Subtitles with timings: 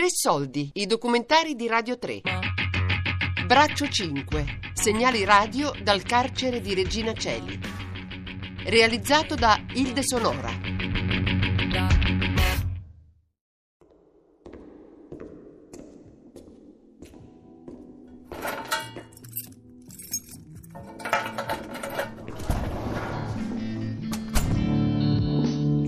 [0.00, 2.22] Tre soldi, i documentari di Radio 3.
[3.44, 7.60] Braccio 5, segnali radio dal carcere di Regina Celi.
[8.64, 10.48] Realizzato da Ilde Sonora.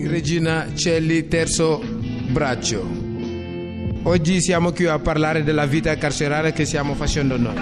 [0.07, 1.81] Regina Celli, terzo
[2.31, 3.02] braccio.
[4.05, 7.55] Oggi siamo qui a parlare della vita carceraria che stiamo facendo noi.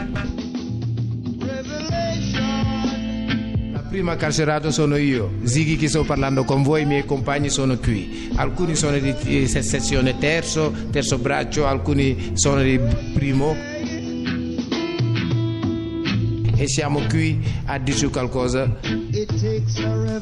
[3.72, 7.76] La prima carcerato sono io, Zighi che sto parlando con voi, i miei compagni sono
[7.76, 8.30] qui.
[8.36, 12.80] Alcuni sono di sezione terzo, terzo braccio, alcuni sono di
[13.12, 13.54] primo
[16.60, 18.78] e siamo qui a dire qualcosa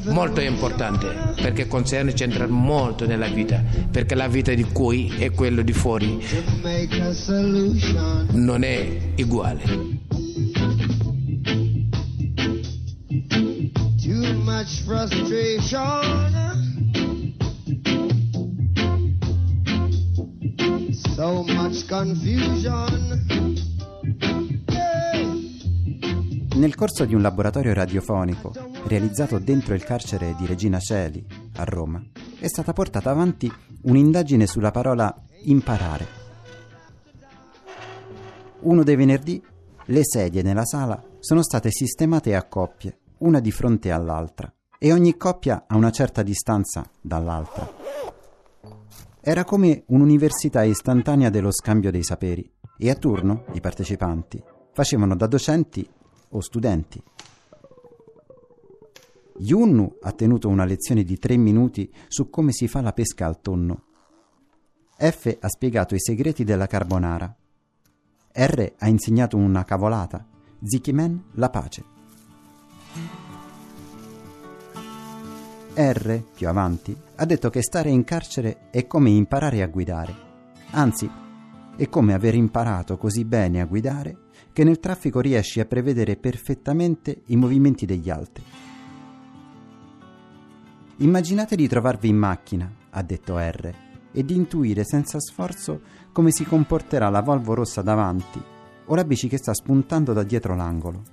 [0.05, 5.61] molto importante perché concerne c'entra molto nella vita perché la vita di qui e quello
[5.61, 6.17] di fuori
[8.31, 9.97] non è uguale
[14.59, 15.93] much frustration.
[21.15, 23.38] So much confusion.
[26.59, 28.51] Nel corso di un laboratorio radiofonico
[28.87, 32.03] realizzato dentro il carcere di Regina Celi, a Roma,
[32.37, 33.49] è stata portata avanti
[33.83, 36.05] un'indagine sulla parola imparare.
[38.59, 39.41] Uno dei venerdì
[39.85, 45.15] le sedie nella sala sono state sistemate a coppie, una di fronte all'altra, e ogni
[45.15, 47.71] coppia a una certa distanza dall'altra.
[49.21, 55.25] Era come un'università istantanea dello scambio dei saperi e a turno i partecipanti facevano da
[55.25, 55.89] docenti
[56.29, 57.01] o studenti.
[59.37, 63.39] Yunnu ha tenuto una lezione di tre minuti su come si fa la pesca al
[63.39, 63.83] tonno.
[64.97, 67.33] F ha spiegato i segreti della carbonara.
[68.33, 70.25] R ha insegnato una cavolata.
[70.61, 71.83] Zikimen la pace.
[75.73, 80.13] R, più avanti, ha detto che stare in carcere è come imparare a guidare.
[80.71, 81.09] Anzi,
[81.77, 87.21] è come aver imparato così bene a guidare che nel traffico riesci a prevedere perfettamente
[87.27, 88.43] i movimenti degli altri.
[90.97, 93.73] Immaginate di trovarvi in macchina, ha detto R,
[94.11, 98.41] e di intuire senza sforzo come si comporterà la Volvo rossa davanti
[98.85, 101.03] o la bici che sta spuntando da dietro l'angolo.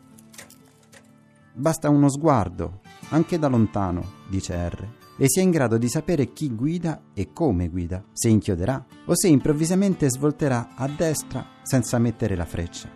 [1.52, 4.88] Basta uno sguardo, anche da lontano, dice R,
[5.18, 9.16] e si è in grado di sapere chi guida e come guida, se inchioderà o
[9.16, 12.95] se improvvisamente svolterà a destra senza mettere la freccia.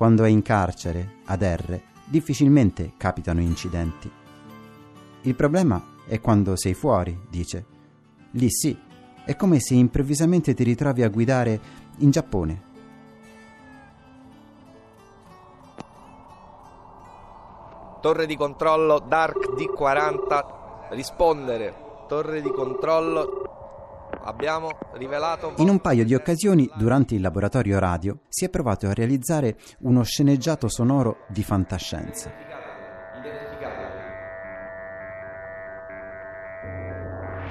[0.00, 4.10] Quando è in carcere, ad R, difficilmente capitano incidenti.
[5.20, 7.66] Il problema è quando sei fuori, dice.
[8.30, 8.74] Lì sì,
[9.26, 11.60] è come se improvvisamente ti ritrovi a guidare
[11.98, 12.62] in Giappone.
[18.00, 21.74] Torre di controllo Dark D40, rispondere.
[22.08, 23.39] Torre di controllo.
[24.22, 25.54] Abbiamo rivelato.
[25.56, 30.02] In un paio di occasioni, durante il laboratorio radio, si è provato a realizzare uno
[30.02, 32.32] sceneggiato sonoro di fantascienza.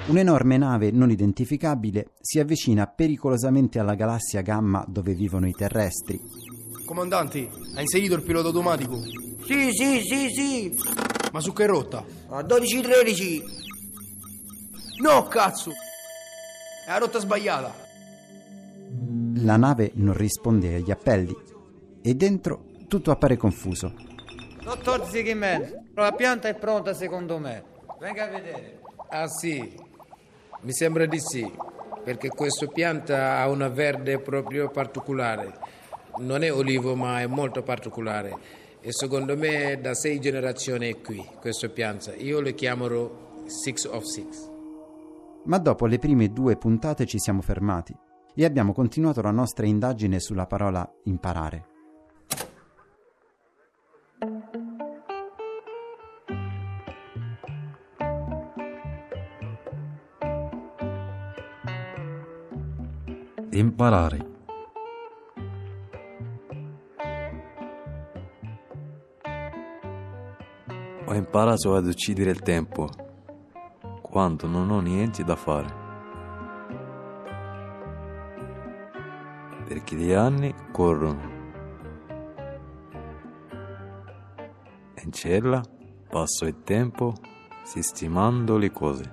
[0.08, 6.20] Un'enorme nave non identificabile si avvicina pericolosamente alla galassia gamma dove vivono i terrestri.
[6.86, 8.98] Comandanti, ha inserito il pilota automatico?
[9.46, 10.78] Sì, sì, sì, sì.
[11.32, 12.04] Ma su che rotta?
[12.30, 13.42] A 12-13.
[15.02, 15.72] No, cazzo!
[16.90, 17.72] È la rotta sbagliata.
[19.44, 21.38] La nave non risponde agli appelli
[22.02, 23.94] e dentro tutto appare confuso.
[24.64, 27.64] Dottor Ziggyman, la pianta è pronta secondo me.
[28.00, 28.80] Venga a vedere.
[29.10, 29.72] Ah sì,
[30.62, 31.48] mi sembra di sì,
[32.04, 35.60] perché questa pianta ha una verde proprio particolare.
[36.18, 38.36] Non è olivo, ma è molto particolare.
[38.82, 42.16] E secondo me da sei generazioni è qui, questa pianta.
[42.16, 44.58] Io le chiamerò Six of Six.
[45.46, 47.96] Ma dopo le prime due puntate ci siamo fermati
[48.36, 51.68] e abbiamo continuato la nostra indagine sulla parola imparare.
[63.52, 64.38] Imparare.
[71.06, 73.09] Ho imparato ad uccidere il tempo
[74.20, 75.74] quando non ho niente da fare.
[79.66, 81.22] Perché gli anni corrono.
[85.02, 85.64] In cella
[86.10, 87.14] passo il tempo
[87.64, 89.12] sistemando le cose.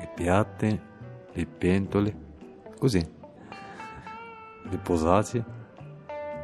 [0.00, 0.82] E piatte,
[1.30, 2.16] le pentole,
[2.76, 3.08] così,
[4.64, 5.44] le posate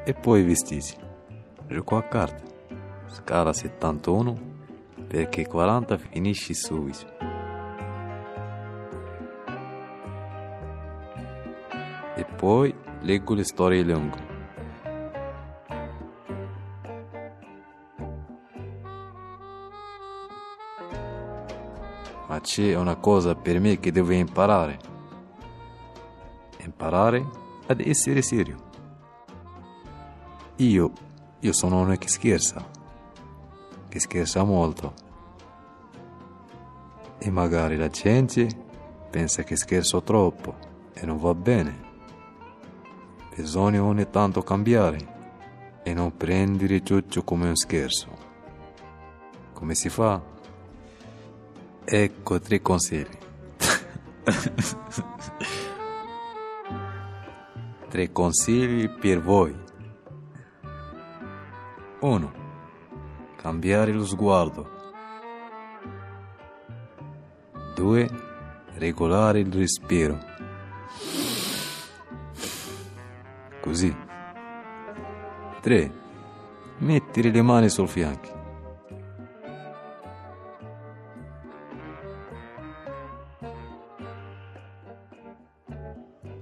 [0.05, 0.95] e poi i vestiti.
[1.67, 4.53] Gioco a carte, scala 71
[5.07, 7.07] perché 40 finisci subito.
[12.17, 14.33] E poi leggo le storie lunghe.
[22.29, 24.79] Ma c'è una cosa per me che devo imparare.
[26.65, 27.25] Imparare
[27.67, 28.73] ad essere serio.
[30.57, 30.93] Io,
[31.41, 32.65] io sono uno che scherza,
[33.95, 34.93] che scherza molto.
[37.19, 38.49] E magari la gente
[39.09, 40.57] pensa che scherzo troppo
[40.93, 41.93] e non va bene.
[43.37, 45.13] Bisogna ogni tanto cambiare
[45.85, 48.09] e non prendere tutto come un scherzo.
[49.53, 50.21] Come si fa?
[51.85, 53.19] Ecco tre consigli.
[57.91, 59.55] tre consigli per voi.
[62.01, 62.44] 1.
[63.45, 64.71] Cambiare lo sguardo.
[67.75, 68.11] 2.
[68.77, 70.19] Regolare il respiro.
[73.61, 73.95] Così.
[75.61, 75.93] 3.
[76.79, 78.33] Mettere le mani sul fianco.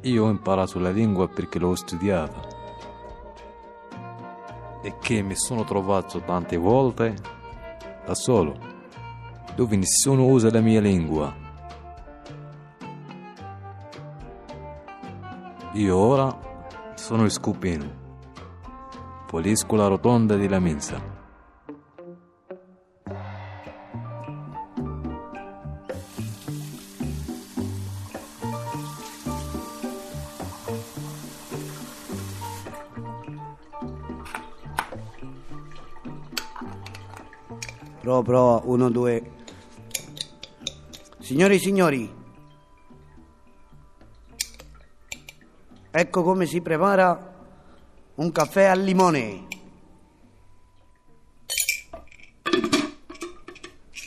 [0.02, 2.51] Io ho imparato la lingua perché l'ho studiata
[4.82, 7.14] e che mi sono trovato tante volte
[8.05, 8.55] da solo,
[9.55, 11.34] dove nessuno usa la mia lingua.
[15.75, 16.37] Io ora
[16.94, 17.87] sono il scupino,
[19.26, 21.11] pulisco la rotonda della mensa.
[38.12, 39.22] Pro, pro, uno, due.
[41.20, 42.14] Signori e signori,
[45.90, 47.34] ecco come si prepara
[48.16, 49.46] un caffè al limone.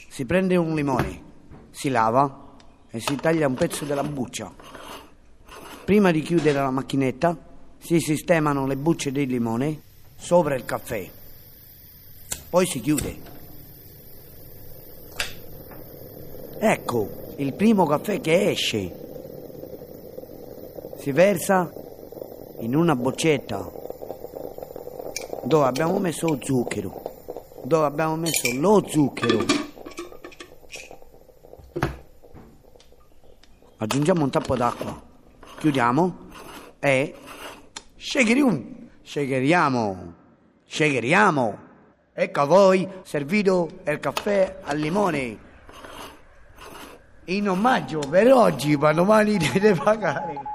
[0.08, 1.24] Si prende un limone,
[1.72, 2.54] si lava
[2.92, 4.54] e si taglia un pezzo della buccia.
[5.84, 7.36] Prima di chiudere la macchinetta
[7.80, 9.82] si sistemano le bucce del limone
[10.16, 11.10] sopra il caffè.
[12.52, 13.35] Poi si chiude.
[16.68, 18.92] Ecco, il primo caffè che esce.
[20.98, 21.72] Si versa
[22.62, 23.70] in una boccetta
[25.44, 27.02] dove abbiamo messo lo zucchero,
[27.62, 29.46] dove abbiamo messo lo zucchero.
[33.78, 35.00] Aggiungiamo un tappo d'acqua,
[35.60, 36.18] chiudiamo
[36.80, 37.14] e
[37.96, 40.14] shakerium, shakeriamo,
[40.66, 41.58] shakeriamo.
[42.12, 45.46] Ecco a voi servito il caffè al limone
[47.26, 50.54] in omaggio per oggi, ma domani deve pagare.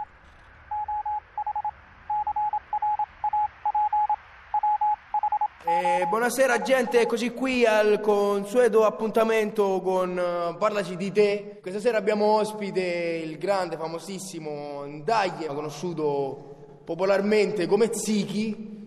[5.66, 11.58] Eh, buonasera gente, eccoci qui al consueto appuntamento con eh, Parlaci di te.
[11.60, 12.80] Questa sera abbiamo ospite
[13.24, 18.78] il grande, famosissimo Ndaglie, conosciuto popolarmente come Ziki,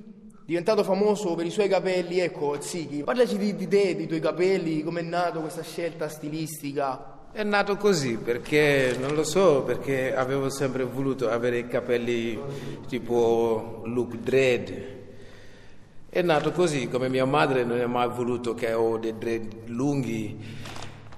[0.46, 3.04] diventato famoso per i suoi capelli, ecco Ziki.
[3.04, 7.12] Parlaci di, di te, dei tuoi capelli, com'è nato questa scelta stilistica.
[7.36, 12.40] È nato così perché, non lo so, perché avevo sempre voluto avere i capelli
[12.88, 14.74] tipo look dread.
[16.10, 20.38] È nato così, come mia madre non ha mai voluto che ho dei dread lunghi.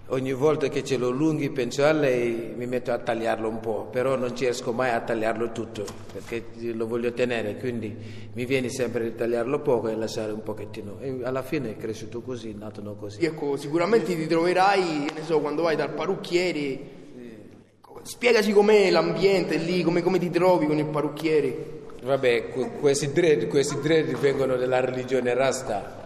[0.09, 3.87] Ogni volta che ce l'ho lunghi penso a lei, mi metto a tagliarlo un po',
[3.91, 5.83] però non ci riesco mai a tagliarlo tutto
[6.13, 6.43] perché
[6.73, 7.95] lo voglio tenere, quindi
[8.33, 10.99] mi viene sempre di tagliarlo poco e lasciare un pochettino.
[10.99, 13.25] E alla fine è cresciuto così, è nato così.
[13.25, 16.79] Ecco, sicuramente ti troverai, ne so, quando vai dal parrucchiere,
[18.03, 21.81] spiegaci com'è l'ambiente lì, come, come ti trovi con il parrucchiere.
[22.03, 26.04] Vabbè, que- questi dread, questi dread vengono dalla religione Rasta.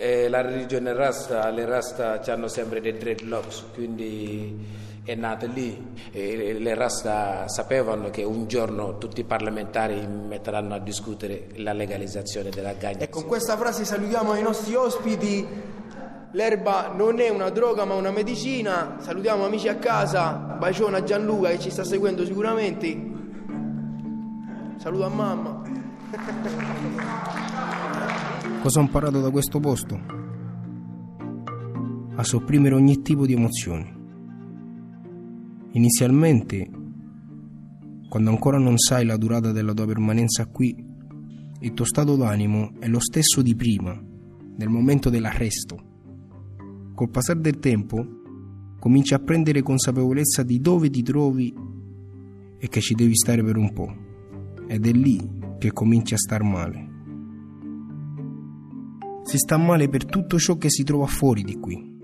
[0.00, 4.56] E la religione Rasta, le Rasta hanno sempre dei dreadlocks, quindi
[5.02, 5.94] è nato lì.
[6.12, 12.50] E le Rasta sapevano che un giorno tutti i parlamentari metteranno a discutere la legalizzazione
[12.50, 13.00] della gagna.
[13.00, 15.44] E con questa frase salutiamo i nostri ospiti.
[16.30, 18.98] L'erba non è una droga ma una medicina.
[19.00, 20.30] Salutiamo amici a casa.
[20.30, 22.96] Bacione a Gianluca che ci sta seguendo sicuramente.
[24.76, 25.62] Saluto a mamma.
[28.68, 29.98] Cosa ho imparato da questo posto?
[32.16, 33.90] A sopprimere ogni tipo di emozioni.
[35.70, 36.68] Inizialmente,
[38.10, 40.76] quando ancora non sai la durata della tua permanenza qui,
[41.60, 43.98] il tuo stato d'animo è lo stesso di prima,
[44.58, 45.82] nel momento dell'arresto.
[46.94, 48.06] Col passare del tempo,
[48.78, 51.54] cominci a prendere consapevolezza di dove ti trovi
[52.58, 53.96] e che ci devi stare per un po'.
[54.66, 56.87] Ed è lì che cominci a star male.
[59.28, 61.96] Si sta male per tutto ciò che si trova fuori di qui.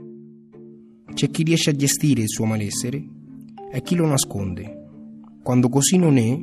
[1.15, 3.03] C'è chi riesce a gestire il suo malessere
[3.73, 4.89] e chi lo nasconde.
[5.43, 6.39] Quando così non è,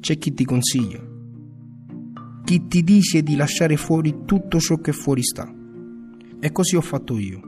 [0.00, 1.00] c'è chi ti consiglia,
[2.42, 5.48] chi ti dice di lasciare fuori tutto ciò che fuori sta.
[6.40, 7.40] E così ho fatto io.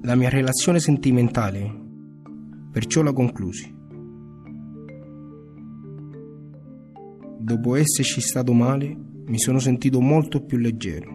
[0.00, 1.78] La mia relazione sentimentale,
[2.72, 3.70] perciò la conclusi.
[7.38, 11.08] Dopo esserci stato male, mi sono sentito molto più leggero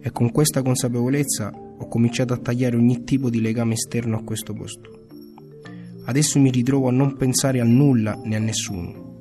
[0.00, 4.54] e con questa consapevolezza ho cominciato a tagliare ogni tipo di legame esterno a questo
[4.54, 5.08] posto.
[6.06, 9.18] Adesso mi ritrovo a non pensare a nulla né a nessuno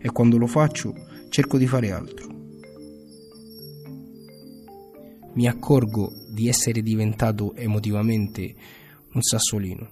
[0.00, 0.92] e quando lo faccio
[1.28, 2.28] cerco di fare altro.
[5.34, 8.52] Mi accorgo di essere diventato emotivamente
[9.12, 9.90] un sassolino.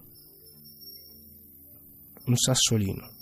[2.25, 3.19] Un sassolino.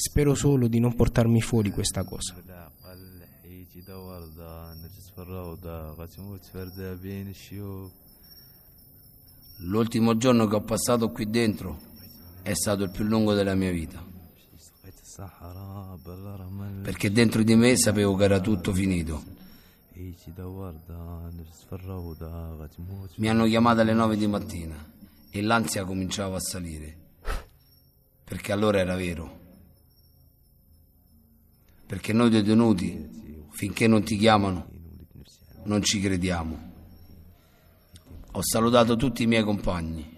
[0.00, 2.40] Spero solo di non portarmi fuori questa cosa.
[9.56, 11.80] L'ultimo giorno che ho passato qui dentro
[12.42, 14.00] è stato il più lungo della mia vita.
[16.82, 19.24] Perché dentro di me sapevo che era tutto finito.
[23.16, 24.92] Mi hanno chiamato alle nove di mattina
[25.28, 26.96] e l'ansia cominciava a salire.
[28.22, 29.46] Perché allora era vero.
[31.88, 34.68] Perché noi detenuti, finché non ti chiamano,
[35.64, 36.72] non ci crediamo.
[38.32, 40.16] Ho salutato tutti i miei compagni.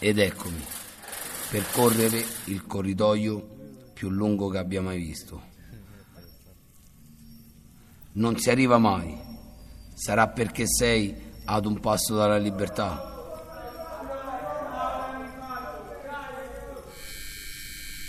[0.00, 0.64] Ed eccomi,
[1.48, 5.42] percorrere il corridoio più lungo che abbia mai visto.
[8.14, 9.16] Non si arriva mai.
[9.94, 13.10] Sarà perché sei ad un passo dalla libertà.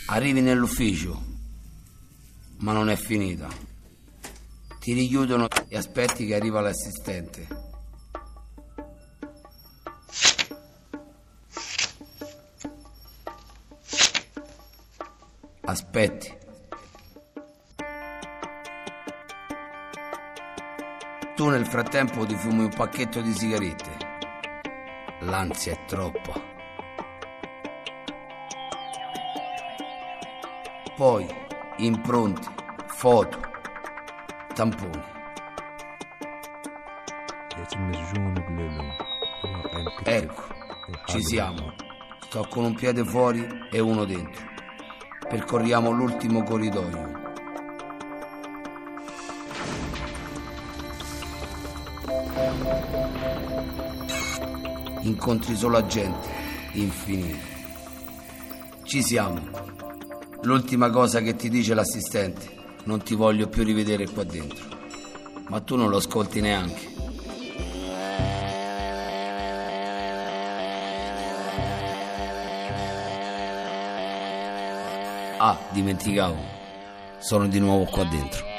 [0.07, 1.21] Arrivi nell'ufficio,
[2.57, 3.47] ma non è finita.
[4.79, 7.47] Ti richiudono e aspetti che arriva l'assistente.
[15.61, 16.42] Aspetti.
[21.43, 23.91] Tu nel frattempo ti fumi un pacchetto di sigarette.
[25.23, 26.41] L'ansia è troppa.
[30.95, 31.27] Poi
[31.79, 32.47] impronte,
[32.85, 33.41] foto,
[34.53, 35.03] tamponi.
[40.05, 40.43] Ecco,
[41.07, 41.73] ci siamo.
[42.21, 44.45] Sto con un piede fuori e uno dentro.
[45.27, 47.22] Percorriamo l'ultimo corridoio.
[55.01, 56.29] Incontri solo gente,
[56.73, 57.45] infinito.
[58.83, 59.39] Ci siamo.
[60.41, 62.49] L'ultima cosa che ti dice l'assistente,
[62.85, 64.65] non ti voglio più rivedere qua dentro.
[65.49, 66.91] Ma tu non lo ascolti neanche.
[75.37, 76.37] Ah, dimenticavo.
[77.19, 78.52] Sono di nuovo qua dentro.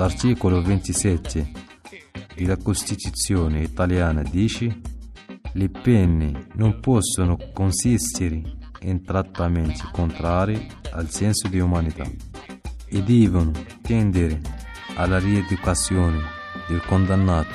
[0.00, 1.50] L'articolo 27
[2.34, 4.80] della Costituzione italiana dice
[5.52, 8.40] le pene non possono consistere
[8.80, 12.10] in trattamenti contrari al senso di umanità
[12.86, 13.52] e devono
[13.82, 14.40] tendere
[14.96, 16.18] alla rieducazione
[16.66, 17.52] del condannato.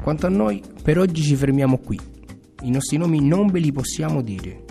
[0.00, 1.98] Quanto a noi, per oggi ci fermiamo qui.
[2.62, 4.64] I nostri nomi non ve li possiamo dire,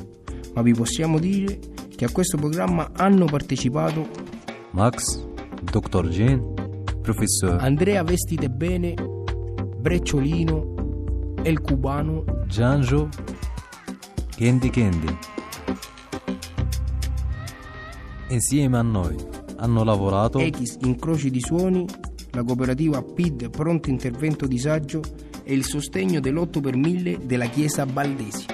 [0.53, 1.59] ma vi possiamo dire
[1.93, 4.07] che a questo programma hanno partecipato
[4.71, 5.31] Max,
[5.71, 6.07] Dr.
[6.09, 6.53] Jean,
[7.01, 8.93] Professor Andrea Vestite Bene,
[9.79, 13.09] Brecciolino, El Cubano, Giangio,
[14.35, 15.17] Candy Candy.
[18.29, 19.15] Insieme a noi
[19.57, 21.85] hanno lavorato Ex Incroci di Suoni,
[22.31, 25.01] la cooperativa PID Pronto Intervento Disagio
[25.43, 28.52] e il sostegno dell'8 per 1000 della Chiesa Baldesi.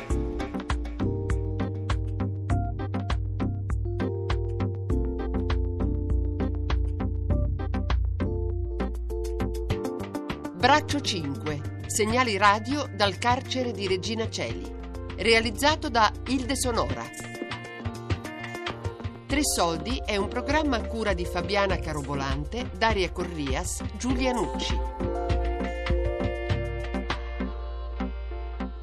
[10.80, 14.66] Braccio 5, segnali radio dal carcere di Regina Celi.
[15.18, 17.04] Realizzato da Ilde Sonora.
[19.28, 24.80] Tre Soldi è un programma a cura di Fabiana Carobolante, Daria Corrias, Giulia Nucci.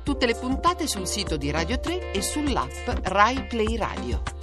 [0.02, 4.35] Tutte le puntate sul sito di Radio 3 e sull'app Rai Play Radio.